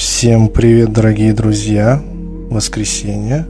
Всем 0.00 0.48
привет, 0.48 0.94
дорогие 0.94 1.34
друзья! 1.34 2.00
Воскресенье. 2.48 3.46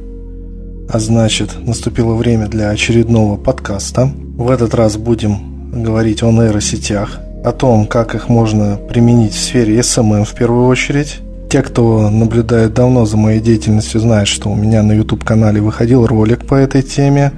А 0.89 0.99
значит, 0.99 1.65
наступило 1.65 2.15
время 2.15 2.49
для 2.49 2.71
очередного 2.71 3.37
подкаста. 3.37 4.11
В 4.37 4.51
этот 4.51 4.75
раз 4.75 4.97
будем 4.97 5.71
говорить 5.71 6.25
о 6.25 6.33
нейросетях, 6.33 7.21
о 7.45 7.53
том, 7.53 7.87
как 7.87 8.17
их 8.17 8.29
можно 8.29 8.81
применить 8.89 9.33
в 9.33 9.39
сфере 9.39 9.79
SMM 9.79 10.25
в 10.25 10.35
первую 10.35 10.67
очередь. 10.67 11.21
Те, 11.49 11.63
кто 11.63 12.11
наблюдает 12.11 12.75
давно 12.75 13.07
за 13.07 13.17
моей 13.17 13.39
деятельностью, 13.39 14.01
знают, 14.01 14.29
что 14.29 14.51
у 14.51 14.57
меня 14.57 14.83
на 14.83 14.91
YouTube-канале 14.91 15.61
выходил 15.61 16.05
ролик 16.05 16.49
по 16.49 16.57
этой 16.57 16.83
теме. 16.83 17.31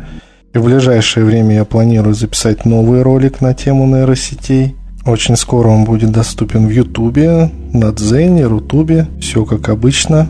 И 0.55 0.59
в 0.59 0.65
ближайшее 0.65 1.27
время 1.27 1.57
я 1.57 1.65
планирую 1.67 2.15
записать 2.15 2.65
новый 2.65 3.03
ролик 3.03 3.43
на 3.43 3.53
тему 3.53 3.87
нейросетей– 3.87 4.75
очень 5.05 5.37
скоро 5.37 5.69
он 5.69 5.85
будет 5.85 6.13
доступен 6.13 6.67
в 6.67 6.71
Ютубе, 6.71 7.51
на 7.73 7.93
Дзене, 7.93 8.47
Рутубе. 8.47 9.09
Все 9.21 9.45
как 9.45 9.69
обычно. 9.69 10.29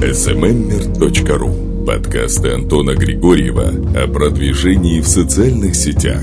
smmmer.ru 0.00 1.84
Подкасты 1.84 2.50
Антона 2.52 2.94
Григорьева 2.94 3.70
о 3.94 4.08
продвижении 4.08 5.00
в 5.00 5.08
социальных 5.08 5.74
сетях. 5.74 6.22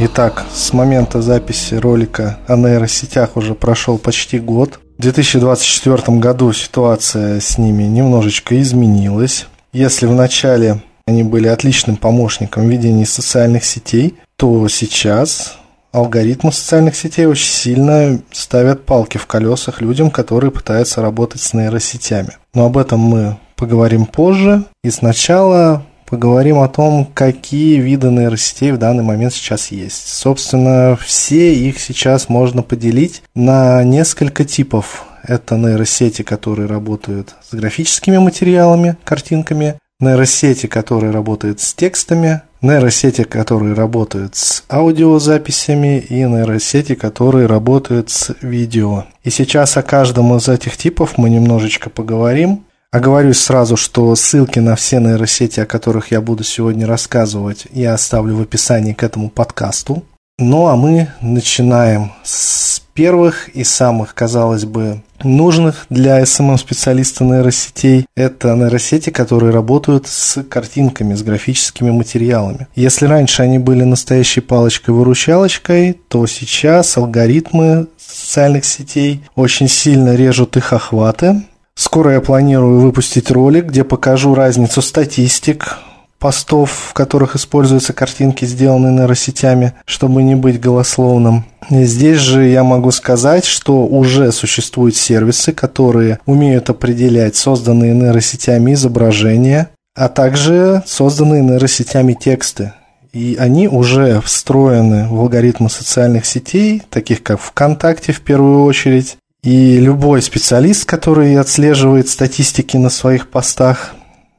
Итак, 0.00 0.44
с 0.54 0.72
момента 0.72 1.20
записи 1.20 1.74
ролика 1.74 2.38
о 2.46 2.56
нейросетях 2.56 3.36
уже 3.36 3.54
прошел 3.54 3.98
почти 3.98 4.38
год. 4.38 4.78
В 4.96 5.02
2024 5.02 6.18
году 6.18 6.52
ситуация 6.52 7.40
с 7.40 7.58
ними 7.58 7.82
немножечко 7.82 8.60
изменилась. 8.60 9.46
Если 9.72 10.06
в 10.06 10.12
начале 10.12 10.82
они 11.08 11.22
были 11.22 11.48
отличным 11.48 11.96
помощником 11.96 12.66
в 12.66 12.70
ведении 12.70 13.04
социальных 13.04 13.64
сетей, 13.64 14.16
то 14.36 14.68
сейчас 14.68 15.56
алгоритмы 15.90 16.52
социальных 16.52 16.96
сетей 16.96 17.24
очень 17.24 17.50
сильно 17.50 18.20
ставят 18.30 18.84
палки 18.84 19.16
в 19.16 19.26
колесах 19.26 19.80
людям, 19.80 20.10
которые 20.10 20.50
пытаются 20.50 21.00
работать 21.00 21.40
с 21.40 21.54
нейросетями. 21.54 22.36
Но 22.52 22.66
об 22.66 22.76
этом 22.76 23.00
мы 23.00 23.38
поговорим 23.56 24.04
позже. 24.04 24.64
И 24.84 24.90
сначала 24.90 25.82
поговорим 26.04 26.58
о 26.58 26.68
том, 26.68 27.08
какие 27.14 27.80
виды 27.80 28.10
нейросетей 28.10 28.72
в 28.72 28.78
данный 28.78 29.02
момент 29.02 29.32
сейчас 29.32 29.68
есть. 29.68 30.08
Собственно, 30.08 30.98
все 31.02 31.54
их 31.54 31.80
сейчас 31.80 32.28
можно 32.28 32.62
поделить 32.62 33.22
на 33.34 33.82
несколько 33.82 34.44
типов. 34.44 35.06
Это 35.22 35.56
нейросети, 35.56 36.20
которые 36.20 36.68
работают 36.68 37.34
с 37.50 37.54
графическими 37.54 38.18
материалами, 38.18 38.98
картинками, 39.04 39.78
нейросети, 40.00 40.66
которые 40.66 41.10
работают 41.10 41.60
с 41.60 41.74
текстами, 41.74 42.42
нейросети, 42.62 43.24
которые 43.24 43.74
работают 43.74 44.36
с 44.36 44.62
аудиозаписями 44.70 45.98
и 45.98 46.22
нейросети, 46.22 46.94
которые 46.94 47.46
работают 47.46 48.08
с 48.10 48.34
видео. 48.40 49.06
И 49.24 49.30
сейчас 49.30 49.76
о 49.76 49.82
каждом 49.82 50.36
из 50.36 50.48
этих 50.48 50.76
типов 50.76 51.18
мы 51.18 51.30
немножечко 51.30 51.90
поговорим. 51.90 52.64
Оговорюсь 52.92 53.40
сразу, 53.40 53.76
что 53.76 54.14
ссылки 54.14 54.60
на 54.60 54.76
все 54.76 55.00
нейросети, 55.00 55.60
о 55.60 55.66
которых 55.66 56.10
я 56.12 56.20
буду 56.20 56.44
сегодня 56.44 56.86
рассказывать, 56.86 57.66
я 57.72 57.94
оставлю 57.94 58.36
в 58.36 58.42
описании 58.42 58.92
к 58.92 59.02
этому 59.02 59.30
подкасту. 59.30 60.04
Ну 60.40 60.68
а 60.68 60.76
мы 60.76 61.08
начинаем 61.20 62.12
с 62.22 62.80
первых 62.94 63.48
и 63.48 63.64
самых, 63.64 64.14
казалось 64.14 64.64
бы, 64.64 65.02
нужных 65.24 65.86
для 65.90 66.22
SMM-специалиста 66.22 67.24
нейросетей. 67.24 68.06
Это 68.16 68.54
нейросети, 68.54 69.10
которые 69.10 69.52
работают 69.52 70.06
с 70.06 70.44
картинками, 70.44 71.14
с 71.14 71.24
графическими 71.24 71.90
материалами. 71.90 72.68
Если 72.76 73.06
раньше 73.06 73.42
они 73.42 73.58
были 73.58 73.82
настоящей 73.82 74.40
палочкой-выручалочкой, 74.40 76.00
то 76.06 76.24
сейчас 76.28 76.96
алгоритмы 76.96 77.88
социальных 77.98 78.64
сетей 78.64 79.24
очень 79.34 79.68
сильно 79.68 80.14
режут 80.14 80.56
их 80.56 80.72
охваты. 80.72 81.42
Скоро 81.74 82.12
я 82.12 82.20
планирую 82.20 82.80
выпустить 82.80 83.32
ролик, 83.32 83.66
где 83.66 83.82
покажу 83.82 84.36
разницу 84.36 84.82
статистик 84.82 85.78
постов, 86.18 86.88
в 86.90 86.92
которых 86.94 87.36
используются 87.36 87.92
картинки, 87.92 88.44
сделанные 88.44 88.92
нейросетями, 88.92 89.74
чтобы 89.84 90.22
не 90.22 90.34
быть 90.34 90.60
голословным. 90.60 91.44
Здесь 91.70 92.18
же 92.18 92.46
я 92.46 92.64
могу 92.64 92.90
сказать, 92.90 93.44
что 93.44 93.86
уже 93.86 94.32
существуют 94.32 94.96
сервисы, 94.96 95.52
которые 95.52 96.18
умеют 96.26 96.70
определять 96.70 97.36
созданные 97.36 97.94
нейросетями 97.94 98.74
изображения, 98.74 99.70
а 99.94 100.08
также 100.08 100.82
созданные 100.86 101.42
нейросетями 101.42 102.14
тексты. 102.14 102.72
И 103.12 103.36
они 103.38 103.68
уже 103.68 104.20
встроены 104.20 105.08
в 105.08 105.18
алгоритмы 105.20 105.70
социальных 105.70 106.26
сетей, 106.26 106.82
таких 106.90 107.22
как 107.22 107.40
ВКонтакте 107.40 108.12
в 108.12 108.20
первую 108.20 108.64
очередь. 108.64 109.16
И 109.42 109.78
любой 109.78 110.20
специалист, 110.20 110.84
который 110.84 111.36
отслеживает 111.36 112.08
статистики 112.08 112.76
на 112.76 112.90
своих 112.90 113.28
постах, 113.30 113.94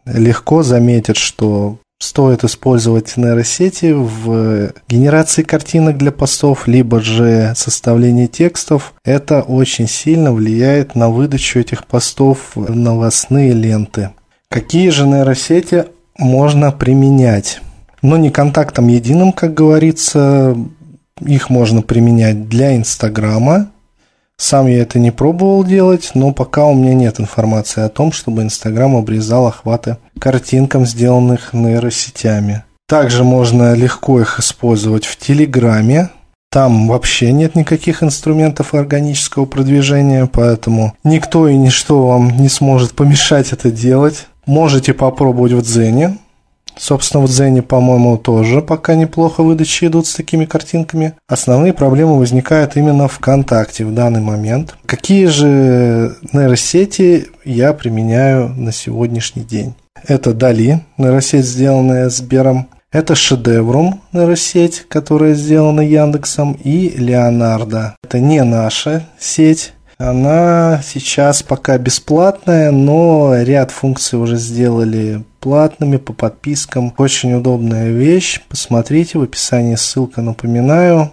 легко 0.06 0.64
заметит, 0.64 1.18
что 1.18 1.78
стоит 2.00 2.44
использовать 2.44 3.18
нейросети 3.18 3.92
в 3.92 4.72
генерации 4.88 5.44
картинок 5.44 5.98
для 5.98 6.12
постов, 6.12 6.68
либо 6.68 7.02
же 7.02 7.54
составлении 7.56 8.28
текстов. 8.28 8.94
Это 9.04 9.42
очень 9.42 9.88
сильно 9.88 10.32
влияет 10.32 10.96
на 10.96 11.10
выдачу 11.10 11.60
этих 11.60 11.86
постов 11.86 12.52
в 12.56 12.76
новостные 12.76 13.52
ленты. 13.52 14.12
Какие 14.50 14.90
же 14.90 15.06
нейросети 15.06 15.86
можно 16.18 16.72
применять? 16.72 17.62
Но 18.02 18.16
не 18.18 18.32
контактом 18.32 18.88
единым, 18.88 19.34
как 19.34 19.54
говорится, 19.54 20.56
их 21.20 21.50
можно 21.50 21.82
применять 21.82 22.48
для 22.48 22.76
Инстаграма, 22.78 23.72
сам 24.40 24.68
я 24.68 24.84
это 24.84 25.00
не 25.00 25.12
пробовал 25.12 25.66
делать, 25.66 26.12
но 26.14 26.32
пока 26.32 26.66
у 26.66 26.74
меня 26.74 26.94
нет 26.94 27.20
информации 27.20 27.84
о 27.84 27.90
том, 27.90 28.14
чтобы 28.14 28.42
Инстаграм 28.42 28.96
обрезал 28.96 29.48
охваты 29.48 29.98
картинкам, 30.18 30.86
сделанных 30.86 31.52
нейросетями. 31.52 32.64
Также 32.88 33.26
можно 33.26 33.74
легко 33.74 34.22
их 34.22 34.40
использовать 34.40 35.06
в 35.06 35.18
Телеграме. 35.18 36.10
Там 36.52 36.88
вообще 36.88 37.34
нет 37.34 37.56
никаких 37.56 38.02
инструментов 38.02 38.74
органического 38.74 39.44
продвижения, 39.44 40.26
поэтому 40.26 40.94
никто 41.04 41.50
и 41.50 41.58
ничто 41.58 42.08
вам 42.08 42.30
не 42.40 42.48
сможет 42.48 42.94
помешать 42.94 43.52
это 43.52 43.70
делать. 43.70 44.28
Можете 44.46 44.94
попробовать 44.94 45.52
в 45.52 45.62
Дзене, 45.62 46.18
Собственно, 46.80 47.26
в 47.26 47.28
Дзене, 47.28 47.62
по-моему, 47.62 48.18
тоже 48.18 48.62
пока 48.62 48.96
неплохо 48.96 49.44
выдачи 49.44 49.86
идут 49.86 50.08
с 50.08 50.16
такими 50.16 50.46
картинками. 50.46 51.14
Основные 51.28 51.74
проблемы 51.74 52.18
возникают 52.18 52.78
именно 52.78 53.10
в 53.10 53.14
ВКонтакте 53.14 53.86
в 53.86 53.94
данный 53.94 54.22
момент. 54.22 54.76
Какие 54.86 55.26
же 55.26 56.16
нейросети 56.32 57.28
я 57.44 57.74
применяю 57.74 58.50
на 58.56 58.72
сегодняшний 58.72 59.44
день? 59.44 59.76
Это 60.08 60.34
Дали, 60.34 60.80
нейросеть, 60.98 61.46
сделанная 61.46 62.10
Сбером. 62.10 62.70
Это 62.92 63.14
Шедеврум, 63.14 64.02
нейросеть, 64.14 64.86
которая 64.88 65.34
сделана 65.34 65.82
Яндексом, 65.82 66.54
и 66.54 66.90
Леонардо. 66.90 67.96
Это 68.04 68.20
не 68.20 68.42
наша 68.44 69.06
сеть, 69.20 69.74
она 70.00 70.82
сейчас 70.82 71.44
пока 71.44 71.78
бесплатная, 71.78 72.72
но 72.72 73.36
ряд 73.36 73.72
функций 73.72 74.18
уже 74.18 74.38
сделали 74.38 75.26
платными 75.40 75.98
по 75.98 76.14
подпискам. 76.14 76.94
Очень 76.98 77.34
удобная 77.34 77.90
вещь. 77.90 78.42
Посмотрите 78.50 79.18
в 79.18 79.24
описании 79.24 79.76
ссылка, 79.76 80.22
напоминаю. 80.22 81.12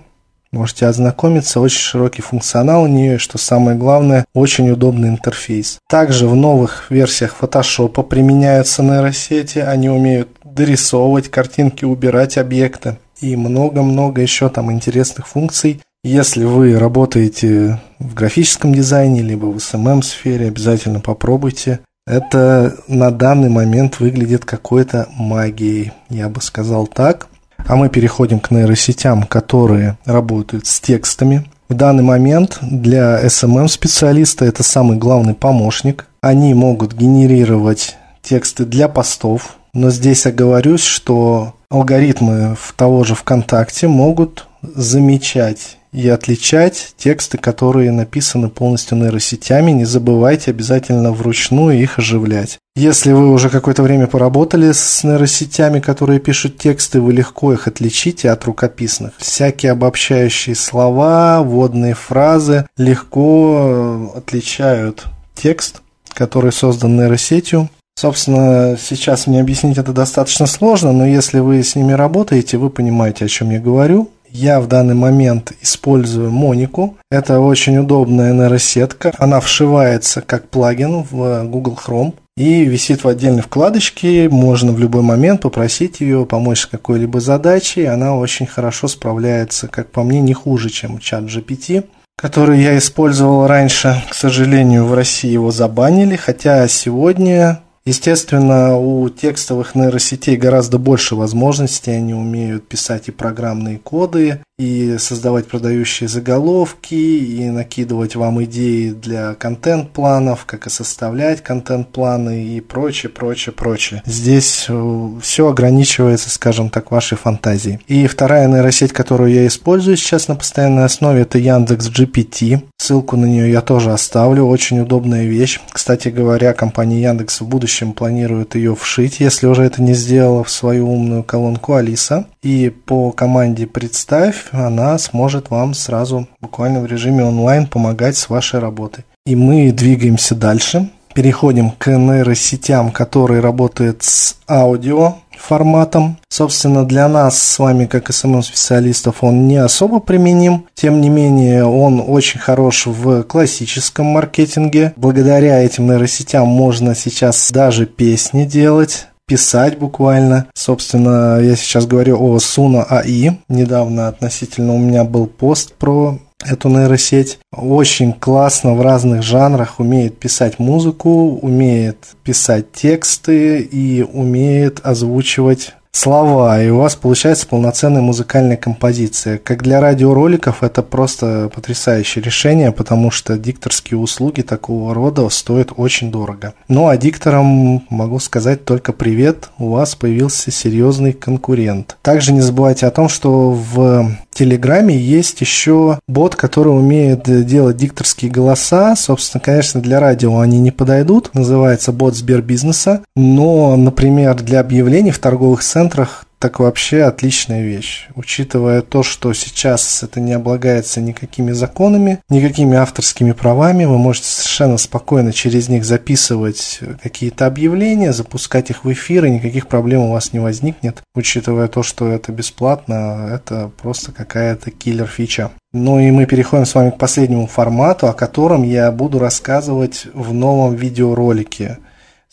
Можете 0.52 0.86
ознакомиться, 0.86 1.60
очень 1.60 1.80
широкий 1.80 2.22
функционал 2.22 2.84
у 2.84 2.86
нее, 2.86 3.16
и 3.16 3.18
что 3.18 3.36
самое 3.36 3.76
главное, 3.76 4.24
очень 4.32 4.70
удобный 4.70 5.08
интерфейс. 5.08 5.78
Также 5.88 6.28
в 6.28 6.34
новых 6.34 6.90
версиях 6.90 7.36
Photoshop 7.38 8.02
применяются 8.04 8.82
нейросети, 8.82 9.58
они 9.58 9.90
умеют 9.90 10.28
дорисовывать 10.44 11.30
картинки, 11.30 11.84
убирать 11.84 12.38
объекты 12.38 12.96
и 13.20 13.36
много-много 13.36 14.22
еще 14.22 14.48
там 14.48 14.72
интересных 14.72 15.26
функций. 15.26 15.80
Если 16.04 16.44
вы 16.44 16.78
работаете 16.78 17.80
в 17.98 18.14
графическом 18.14 18.72
дизайне, 18.72 19.22
либо 19.22 19.46
в 19.46 19.56
SMM-сфере, 19.56 20.48
обязательно 20.48 21.00
попробуйте. 21.00 21.80
Это 22.06 22.76
на 22.86 23.10
данный 23.10 23.48
момент 23.48 23.98
выглядит 23.98 24.44
какой-то 24.44 25.08
магией, 25.16 25.92
я 26.08 26.28
бы 26.28 26.40
сказал 26.40 26.86
так. 26.86 27.26
А 27.66 27.74
мы 27.74 27.88
переходим 27.88 28.38
к 28.38 28.52
нейросетям, 28.52 29.24
которые 29.24 29.98
работают 30.04 30.66
с 30.66 30.78
текстами. 30.78 31.50
В 31.68 31.74
данный 31.74 32.04
момент 32.04 32.58
для 32.62 33.20
SMM-специалиста 33.26 34.44
это 34.44 34.62
самый 34.62 34.96
главный 34.96 35.34
помощник. 35.34 36.06
Они 36.20 36.54
могут 36.54 36.94
генерировать 36.94 37.96
тексты 38.22 38.64
для 38.64 38.86
постов, 38.86 39.56
но 39.72 39.90
здесь 39.90 40.26
оговорюсь, 40.26 40.84
что 40.84 41.54
алгоритмы 41.70 42.56
того 42.76 43.02
же 43.02 43.16
ВКонтакте 43.16 43.88
могут 43.88 44.46
замечать 44.62 45.78
и 45.96 46.10
отличать 46.10 46.92
тексты, 46.98 47.38
которые 47.38 47.90
написаны 47.90 48.50
полностью 48.50 48.98
нейросетями. 48.98 49.70
Не 49.70 49.86
забывайте 49.86 50.50
обязательно 50.50 51.10
вручную 51.10 51.80
их 51.80 51.98
оживлять. 51.98 52.58
Если 52.76 53.12
вы 53.12 53.32
уже 53.32 53.48
какое-то 53.48 53.82
время 53.82 54.06
поработали 54.06 54.72
с 54.72 55.02
нейросетями, 55.04 55.80
которые 55.80 56.20
пишут 56.20 56.58
тексты, 56.58 57.00
вы 57.00 57.14
легко 57.14 57.54
их 57.54 57.66
отличите 57.66 58.28
от 58.30 58.44
рукописных. 58.44 59.14
Всякие 59.16 59.72
обобщающие 59.72 60.54
слова, 60.54 61.40
водные 61.42 61.94
фразы 61.94 62.66
легко 62.76 64.12
отличают 64.14 65.06
текст, 65.34 65.80
который 66.12 66.52
создан 66.52 66.98
нейросетью. 66.98 67.70
Собственно, 67.98 68.76
сейчас 68.78 69.26
мне 69.26 69.40
объяснить 69.40 69.78
это 69.78 69.94
достаточно 69.94 70.44
сложно, 70.44 70.92
но 70.92 71.06
если 71.06 71.38
вы 71.38 71.62
с 71.62 71.74
ними 71.74 71.92
работаете, 71.92 72.58
вы 72.58 72.68
понимаете, 72.68 73.24
о 73.24 73.28
чем 73.28 73.48
я 73.48 73.58
говорю. 73.58 74.10
Я 74.30 74.60
в 74.60 74.68
данный 74.68 74.94
момент 74.94 75.52
использую 75.60 76.30
Монику. 76.30 76.96
Это 77.10 77.40
очень 77.40 77.78
удобная 77.78 78.32
нейросетка. 78.32 79.12
Она 79.18 79.40
вшивается 79.40 80.20
как 80.20 80.48
плагин 80.48 81.02
в 81.10 81.44
Google 81.44 81.78
Chrome 81.82 82.14
и 82.36 82.64
висит 82.64 83.04
в 83.04 83.08
отдельной 83.08 83.42
вкладочке. 83.42 84.28
Можно 84.28 84.72
в 84.72 84.78
любой 84.78 85.02
момент 85.02 85.42
попросить 85.42 86.00
ее 86.00 86.26
помочь 86.26 86.60
с 86.60 86.66
какой-либо 86.66 87.20
задачей. 87.20 87.84
Она 87.84 88.16
очень 88.16 88.46
хорошо 88.46 88.88
справляется, 88.88 89.68
как 89.68 89.90
по 89.90 90.02
мне, 90.02 90.20
не 90.20 90.34
хуже, 90.34 90.70
чем 90.70 90.98
чат 90.98 91.24
GPT 91.24 91.84
который 92.18 92.62
я 92.62 92.78
использовал 92.78 93.46
раньше. 93.46 94.02
К 94.08 94.14
сожалению, 94.14 94.86
в 94.86 94.94
России 94.94 95.30
его 95.30 95.50
забанили, 95.50 96.16
хотя 96.16 96.66
сегодня 96.66 97.60
Естественно, 97.86 98.76
у 98.76 99.08
текстовых 99.08 99.76
нейросетей 99.76 100.36
гораздо 100.36 100.76
больше 100.76 101.14
возможностей. 101.14 101.92
Они 101.92 102.14
умеют 102.14 102.66
писать 102.66 103.06
и 103.06 103.12
программные 103.12 103.78
коды, 103.78 104.42
и 104.58 104.96
создавать 104.98 105.48
продающие 105.48 106.08
заголовки, 106.08 106.94
и 106.94 107.44
накидывать 107.50 108.16
вам 108.16 108.42
идеи 108.44 108.90
для 108.90 109.34
контент-планов, 109.34 110.46
как 110.46 110.66
и 110.66 110.70
составлять 110.70 111.42
контент-планы 111.42 112.42
и 112.42 112.60
прочее, 112.62 113.10
прочее, 113.10 113.52
прочее. 113.52 114.02
Здесь 114.06 114.64
э, 114.68 115.10
все 115.20 115.48
ограничивается, 115.48 116.30
скажем 116.30 116.70
так, 116.70 116.90
вашей 116.90 117.18
фантазией. 117.18 117.80
И 117.86 118.06
вторая 118.06 118.48
нейросеть, 118.48 118.94
которую 118.94 119.30
я 119.30 119.46
использую 119.46 119.98
сейчас 119.98 120.26
на 120.26 120.36
постоянной 120.36 120.86
основе, 120.86 121.22
это 121.22 121.36
Яндекс 121.38 121.90
GPT. 121.90 122.62
Ссылку 122.78 123.16
на 123.16 123.26
нее 123.26 123.50
я 123.50 123.60
тоже 123.60 123.92
оставлю. 123.92 124.46
Очень 124.46 124.80
удобная 124.80 125.26
вещь. 125.26 125.60
Кстати 125.70 126.08
говоря, 126.08 126.54
компания 126.54 127.02
Яндекс 127.02 127.42
в 127.42 127.46
будущем 127.46 127.92
планирует 127.92 128.54
ее 128.54 128.74
вшить, 128.74 129.20
если 129.20 129.46
уже 129.46 129.64
это 129.64 129.82
не 129.82 129.92
сделала 129.92 130.44
в 130.44 130.50
свою 130.50 130.90
умную 130.90 131.24
колонку 131.24 131.74
Алиса. 131.74 132.26
И 132.42 132.70
по 132.70 133.10
команде 133.10 133.66
«Представь» 133.66 134.45
она 134.52 134.98
сможет 134.98 135.50
вам 135.50 135.74
сразу 135.74 136.26
буквально 136.40 136.80
в 136.80 136.86
режиме 136.86 137.24
онлайн 137.24 137.66
помогать 137.66 138.16
с 138.16 138.28
вашей 138.28 138.60
работой. 138.60 139.04
И 139.24 139.34
мы 139.34 139.72
двигаемся 139.72 140.34
дальше. 140.34 140.90
Переходим 141.14 141.70
к 141.70 141.90
нейросетям, 141.90 142.90
которые 142.90 143.40
работают 143.40 144.02
с 144.02 144.36
аудио 144.46 145.14
форматом. 145.38 146.18
Собственно, 146.28 146.84
для 146.84 147.08
нас 147.08 147.40
с 147.40 147.58
вами, 147.58 147.86
как 147.86 148.12
СММ-специалистов, 148.12 149.22
он 149.22 149.48
не 149.48 149.56
особо 149.56 150.00
применим. 150.00 150.66
Тем 150.74 151.00
не 151.00 151.08
менее, 151.08 151.64
он 151.64 152.04
очень 152.06 152.38
хорош 152.38 152.86
в 152.86 153.22
классическом 153.22 154.06
маркетинге. 154.06 154.92
Благодаря 154.96 155.62
этим 155.62 155.86
нейросетям 155.86 156.46
можно 156.46 156.94
сейчас 156.94 157.50
даже 157.50 157.86
песни 157.86 158.44
делать 158.44 159.06
писать 159.26 159.78
буквально. 159.78 160.46
Собственно, 160.54 161.40
я 161.40 161.56
сейчас 161.56 161.86
говорю 161.86 162.16
о 162.20 162.36
Suno 162.36 162.86
AI. 162.88 163.38
Недавно 163.48 164.08
относительно 164.08 164.74
у 164.74 164.78
меня 164.78 165.04
был 165.04 165.26
пост 165.26 165.74
про 165.74 166.18
эту 166.44 166.68
нейросеть. 166.68 167.38
Очень 167.52 168.12
классно 168.12 168.74
в 168.74 168.82
разных 168.82 169.22
жанрах 169.22 169.80
умеет 169.80 170.18
писать 170.18 170.58
музыку, 170.58 171.38
умеет 171.42 171.98
писать 172.22 172.72
тексты 172.72 173.60
и 173.60 174.02
умеет 174.02 174.80
озвучивать 174.84 175.74
слова, 175.96 176.62
и 176.62 176.68
у 176.68 176.78
вас 176.78 176.94
получается 176.94 177.46
полноценная 177.46 178.02
музыкальная 178.02 178.56
композиция. 178.56 179.38
Как 179.38 179.62
для 179.62 179.80
радиороликов 179.80 180.62
это 180.62 180.82
просто 180.82 181.50
потрясающее 181.54 182.22
решение, 182.22 182.70
потому 182.72 183.10
что 183.10 183.38
дикторские 183.38 183.98
услуги 183.98 184.42
такого 184.42 184.94
рода 184.94 185.28
стоят 185.28 185.72
очень 185.76 186.10
дорого. 186.10 186.54
Ну 186.68 186.88
а 186.88 186.96
дикторам 186.96 187.84
могу 187.90 188.18
сказать 188.18 188.64
только 188.64 188.92
привет, 188.92 189.48
у 189.58 189.70
вас 189.70 189.94
появился 189.94 190.50
серьезный 190.50 191.12
конкурент. 191.12 191.96
Также 192.02 192.32
не 192.32 192.40
забывайте 192.40 192.86
о 192.86 192.90
том, 192.90 193.08
что 193.08 193.50
в 193.50 194.10
Телеграме 194.36 194.94
есть 194.94 195.40
еще 195.40 195.98
бот, 196.06 196.36
который 196.36 196.68
умеет 196.68 197.22
делать 197.46 197.78
дикторские 197.78 198.30
голоса. 198.30 198.94
Собственно, 198.94 199.42
конечно, 199.42 199.80
для 199.80 199.98
радио 199.98 200.40
они 200.40 200.58
не 200.58 200.70
подойдут. 200.70 201.30
Называется 201.32 201.90
бот 201.90 202.14
Сбербизнеса. 202.16 203.00
Но, 203.16 203.74
например, 203.76 204.34
для 204.34 204.60
объявлений 204.60 205.10
в 205.10 205.18
торговых 205.20 205.62
центрах 205.62 206.25
так 206.38 206.60
вообще 206.60 207.02
отличная 207.02 207.62
вещь. 207.62 208.08
Учитывая 208.14 208.82
то, 208.82 209.02
что 209.02 209.32
сейчас 209.32 210.02
это 210.02 210.20
не 210.20 210.34
облагается 210.34 211.00
никакими 211.00 211.52
законами, 211.52 212.20
никакими 212.28 212.76
авторскими 212.76 213.32
правами, 213.32 213.84
вы 213.84 213.98
можете 213.98 214.28
совершенно 214.28 214.76
спокойно 214.76 215.32
через 215.32 215.68
них 215.68 215.84
записывать 215.84 216.80
какие-то 217.02 217.46
объявления, 217.46 218.12
запускать 218.12 218.70
их 218.70 218.84
в 218.84 218.92
эфир, 218.92 219.24
и 219.24 219.30
никаких 219.30 219.66
проблем 219.66 220.02
у 220.02 220.12
вас 220.12 220.32
не 220.32 220.38
возникнет. 220.38 221.02
Учитывая 221.14 221.68
то, 221.68 221.82
что 221.82 222.08
это 222.08 222.32
бесплатно, 222.32 223.30
это 223.32 223.70
просто 223.80 224.12
какая-то 224.12 224.70
киллер-фича. 224.70 225.50
Ну 225.72 225.98
и 225.98 226.10
мы 226.10 226.26
переходим 226.26 226.66
с 226.66 226.74
вами 226.74 226.90
к 226.90 226.98
последнему 226.98 227.46
формату, 227.46 228.08
о 228.08 228.14
котором 228.14 228.62
я 228.62 228.90
буду 228.92 229.18
рассказывать 229.18 230.06
в 230.12 230.32
новом 230.32 230.74
видеоролике. 230.74 231.78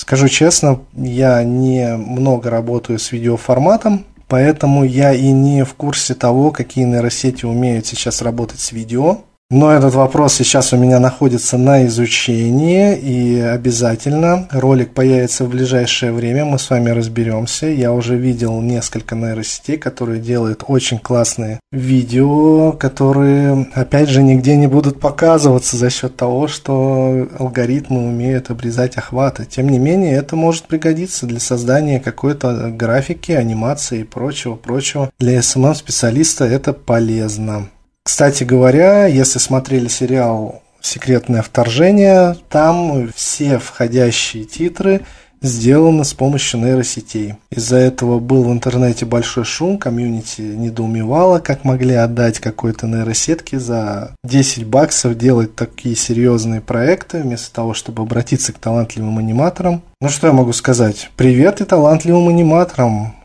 Скажу 0.03 0.27
честно, 0.27 0.81
я 0.97 1.45
не 1.45 1.95
много 1.95 2.49
работаю 2.49 2.99
с 2.99 3.13
видеоформатом, 3.13 4.03
поэтому 4.27 4.83
я 4.83 5.13
и 5.13 5.31
не 5.31 5.63
в 5.63 5.75
курсе 5.75 6.13
того, 6.13 6.51
какие 6.51 6.83
нейросети 6.83 7.45
умеют 7.45 7.85
сейчас 7.85 8.21
работать 8.21 8.59
с 8.59 8.73
видео. 8.73 9.19
Но 9.53 9.71
этот 9.71 9.93
вопрос 9.93 10.33
сейчас 10.33 10.73
у 10.73 10.77
меня 10.77 10.99
находится 10.99 11.59
на 11.59 11.85
изучении, 11.85 12.97
и 12.97 13.39
обязательно 13.39 14.47
ролик 14.49 14.95
появится 14.95 15.45
в 15.45 15.49
ближайшее 15.49 16.11
время, 16.11 16.43
мы 16.43 16.57
с 16.57 16.71
вами 16.71 16.89
разберемся. 16.89 17.67
Я 17.67 17.93
уже 17.93 18.17
видел 18.17 18.59
несколько 18.61 19.13
нейросетей, 19.13 19.77
которые 19.77 20.19
делают 20.19 20.63
очень 20.67 20.97
классные 20.97 21.59
видео, 21.71 22.71
которые, 22.71 23.67
опять 23.75 24.09
же, 24.09 24.23
нигде 24.23 24.55
не 24.55 24.65
будут 24.65 24.99
показываться 24.99 25.77
за 25.77 25.91
счет 25.91 26.15
того, 26.15 26.47
что 26.47 27.27
алгоритмы 27.37 28.07
умеют 28.07 28.49
обрезать 28.49 28.97
охваты. 28.97 29.45
Тем 29.45 29.69
не 29.69 29.77
менее, 29.77 30.15
это 30.15 30.35
может 30.35 30.63
пригодиться 30.63 31.27
для 31.27 31.39
создания 31.39 31.99
какой-то 31.99 32.71
графики, 32.75 33.33
анимации 33.33 33.99
и 33.99 34.03
прочего-прочего. 34.03 35.11
Для 35.19 35.37
SMM-специалиста 35.37 36.43
это 36.43 36.73
полезно. 36.73 37.67
Кстати 38.03 38.43
говоря, 38.43 39.05
если 39.05 39.39
смотрели 39.39 39.87
сериал 39.87 40.61
«Секретное 40.81 41.41
вторжение», 41.41 42.35
там 42.49 43.09
все 43.15 43.57
входящие 43.57 44.43
титры 44.43 45.01
сделаны 45.41 46.03
с 46.03 46.13
помощью 46.13 46.59
нейросетей. 46.61 47.35
Из-за 47.51 47.77
этого 47.77 48.19
был 48.19 48.43
в 48.43 48.51
интернете 48.51 49.05
большой 49.05 49.43
шум, 49.43 49.77
комьюнити 49.77 50.41
недоумевало, 50.41 51.39
как 51.39 51.63
могли 51.63 51.95
отдать 51.95 52.39
какой-то 52.39 52.87
нейросетке 52.87 53.59
за 53.59 54.15
10 54.23 54.65
баксов 54.65 55.17
делать 55.17 55.55
такие 55.55 55.95
серьезные 55.95 56.61
проекты, 56.61 57.21
вместо 57.21 57.53
того, 57.53 57.73
чтобы 57.73 58.03
обратиться 58.03 58.53
к 58.53 58.57
талантливым 58.57 59.19
аниматорам. 59.19 59.81
Ну 60.01 60.09
что 60.09 60.27
я 60.27 60.33
могу 60.33 60.53
сказать? 60.53 61.09
Привет 61.15 61.61
и 61.61 61.65
талантливым 61.65 62.29
аниматорам! 62.29 63.15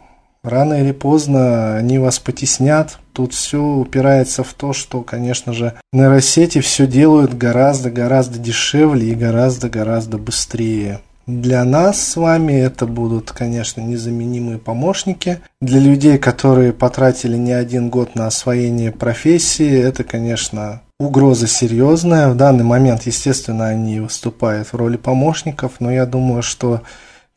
Рано 0.48 0.80
или 0.80 0.92
поздно 0.92 1.76
они 1.76 1.98
вас 1.98 2.18
потеснят. 2.18 2.98
Тут 3.12 3.34
все 3.34 3.62
упирается 3.62 4.42
в 4.42 4.54
то, 4.54 4.72
что, 4.72 5.02
конечно 5.02 5.52
же, 5.52 5.74
нейросети 5.92 6.60
все 6.60 6.86
делают 6.86 7.36
гораздо-гораздо 7.36 8.38
дешевле 8.38 9.10
и 9.10 9.14
гораздо-гораздо 9.14 10.16
быстрее. 10.16 11.00
Для 11.26 11.62
нас 11.64 12.00
с 12.00 12.16
вами 12.16 12.54
это 12.54 12.86
будут, 12.86 13.32
конечно, 13.32 13.82
незаменимые 13.82 14.56
помощники. 14.56 15.40
Для 15.60 15.80
людей, 15.80 16.16
которые 16.16 16.72
потратили 16.72 17.36
не 17.36 17.52
один 17.52 17.90
год 17.90 18.14
на 18.14 18.26
освоение 18.26 18.92
профессии, 18.92 19.70
это, 19.70 20.04
конечно, 20.04 20.80
угроза 20.98 21.46
серьезная. 21.46 22.30
В 22.30 22.36
данный 22.36 22.64
момент, 22.64 23.02
естественно, 23.02 23.66
они 23.66 24.00
выступают 24.00 24.68
в 24.68 24.74
роли 24.74 24.96
помощников, 24.96 25.72
но 25.80 25.92
я 25.92 26.06
думаю, 26.06 26.42
что 26.42 26.80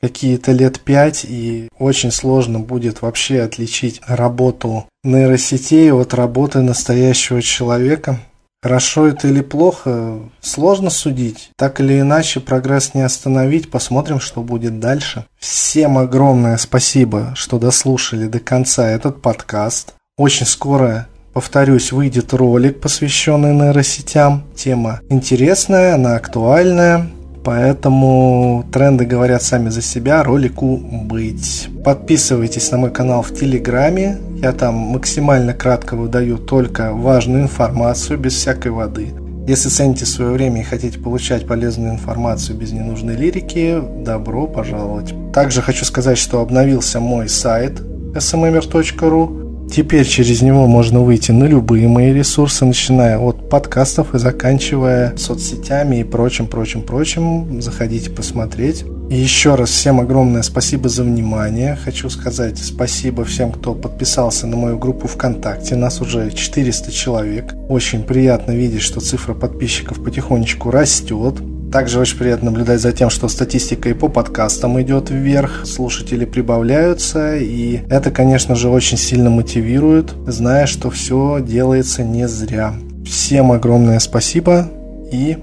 какие-то 0.02 0.52
лет 0.52 0.80
пять, 0.82 1.26
и 1.28 1.70
очень 1.78 2.12
сложно 2.12 2.60
будет 2.60 3.02
вообще 3.02 3.42
отличить 3.42 4.02
работу 4.08 4.86
нейросетей 5.04 5.92
от 5.92 6.14
работы 6.14 6.62
настоящего 6.62 7.42
человека. 7.42 8.20
Хорошо 8.64 9.08
это 9.08 9.28
или 9.28 9.42
плохо, 9.42 10.20
сложно 10.40 10.92
судить. 10.92 11.50
Так 11.56 11.80
или 11.80 12.00
иначе, 12.00 12.40
прогресс 12.40 12.94
не 12.94 13.02
остановить, 13.02 13.72
посмотрим, 13.72 14.20
что 14.20 14.42
будет 14.42 14.80
дальше. 14.80 15.26
Всем 15.40 15.98
огромное 15.98 16.58
спасибо, 16.58 17.34
что 17.36 17.58
дослушали 17.58 18.28
до 18.28 18.40
конца 18.40 18.88
этот 18.88 19.22
подкаст. 19.22 19.96
Очень 20.18 20.46
скоро 20.46 21.08
Повторюсь, 21.34 21.94
выйдет 21.94 22.34
ролик, 22.34 22.82
посвященный 22.82 23.54
нейросетям. 23.54 24.44
Тема 24.54 25.00
интересная, 25.10 25.96
она 25.96 26.18
актуальная. 26.18 27.10
Поэтому 27.44 28.66
тренды 28.72 29.06
говорят 29.06 29.42
сами 29.42 29.70
за 29.70 29.82
себя, 29.82 30.24
ролику 30.24 30.78
быть. 30.78 31.70
Подписывайтесь 31.84 32.72
на 32.72 32.78
мой 32.78 32.92
канал 32.92 33.24
в 33.24 33.34
Телеграме. 33.34 34.18
Я 34.42 34.52
там 34.52 34.76
максимально 34.76 35.54
кратко 35.54 35.96
выдаю 35.96 36.38
только 36.38 36.94
важную 36.94 37.44
информацию, 37.44 38.20
без 38.20 38.34
всякой 38.34 38.72
воды. 38.72 39.14
Если 39.48 39.70
цените 39.70 40.06
свое 40.06 40.32
время 40.32 40.62
и 40.62 40.64
хотите 40.64 41.00
получать 41.00 41.48
полезную 41.48 41.94
информацию 41.94 42.58
без 42.58 42.72
ненужной 42.72 43.16
лирики, 43.16 43.82
добро 44.04 44.46
пожаловать. 44.46 45.14
Также 45.34 45.64
хочу 45.64 45.84
сказать, 45.84 46.20
что 46.20 46.42
обновился 46.42 47.00
мой 47.00 47.28
сайт 47.28 47.82
smmer.ru. 48.14 49.41
Теперь 49.72 50.06
через 50.06 50.42
него 50.42 50.68
можно 50.68 51.00
выйти 51.00 51.32
на 51.32 51.46
любые 51.46 51.88
мои 51.88 52.12
ресурсы, 52.12 52.66
начиная 52.66 53.18
от 53.18 53.50
подкастов 53.50 54.14
и 54.14 54.20
заканчивая 54.20 55.16
соцсетями 55.16 56.02
и 56.02 56.04
прочим, 56.04 56.48
прочим, 56.48 56.82
прочим. 56.82 57.62
Заходите 57.62 58.10
посмотреть. 58.10 58.84
И 59.10 59.16
еще 59.16 59.56
раз 59.56 59.70
всем 59.70 60.02
огромное 60.02 60.42
спасибо 60.42 60.90
за 60.90 61.04
внимание. 61.04 61.78
Хочу 61.82 62.10
сказать 62.10 62.58
спасибо 62.58 63.24
всем, 63.24 63.54
кто 63.54 63.74
подписался 63.74 64.46
на 64.46 64.58
мою 64.58 64.78
группу 64.78 65.08
ВКонтакте. 65.08 65.78
Нас 65.78 66.02
уже 66.02 66.32
400 66.32 66.92
человек. 66.92 67.54
Очень 67.70 68.04
приятно 68.04 68.52
видеть, 68.52 68.82
что 68.82 69.00
цифра 69.00 69.34
подписчиков 69.34 70.04
потихонечку 70.04 70.70
растет. 70.70 71.36
Также 71.72 72.00
очень 72.00 72.18
приятно 72.18 72.52
наблюдать 72.52 72.82
за 72.82 72.92
тем, 72.92 73.10
что 73.10 73.30
статистика 73.30 73.88
и 73.90 73.94
по 73.94 74.10
подкастам 74.10 74.82
идет 74.82 75.10
вверх, 75.10 75.66
слушатели 75.66 76.26
прибавляются, 76.26 77.38
и 77.38 77.80
это, 77.90 78.12
конечно 78.12 78.56
же, 78.56 78.70
очень 78.70 78.98
сильно 78.98 79.30
мотивирует, 79.30 80.14
зная, 80.28 80.66
что 80.66 80.90
все 80.90 81.40
делается 81.42 82.04
не 82.04 82.28
зря. 82.28 82.74
Всем 83.06 83.54
огромное 83.54 84.00
спасибо 84.00 84.68
и 85.12 85.38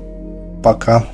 пока. 0.62 1.04